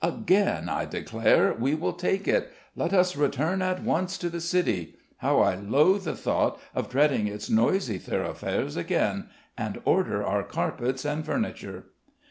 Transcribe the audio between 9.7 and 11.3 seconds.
order our carpets and